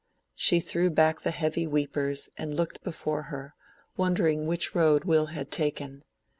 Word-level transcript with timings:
She 0.33 0.59
threw 0.59 0.89
back 0.89 1.21
the 1.21 1.29
heavy 1.29 1.67
"weepers," 1.67 2.31
and 2.35 2.55
looked 2.55 2.83
before 2.83 3.21
her, 3.29 3.53
wondering 3.95 4.47
which 4.47 4.73
road 4.73 5.03
Will 5.03 5.27
had 5.27 5.51
taken. 5.51 6.01